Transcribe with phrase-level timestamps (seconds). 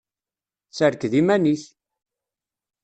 [0.77, 1.63] Serked iman-ik!